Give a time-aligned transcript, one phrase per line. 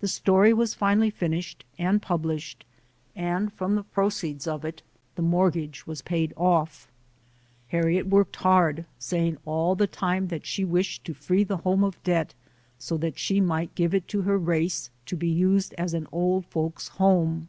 [0.00, 2.64] The story was finally finished and published,
[3.14, 4.82] and from the proceeds of it
[5.14, 6.90] the mortgage was paid off.
[7.68, 12.02] Harriet worked hard, saying all the time that she wished to free the home of
[12.02, 12.34] debt
[12.76, 16.44] so that she might give it to her race to be used as an Old
[16.46, 17.48] Folks' Home.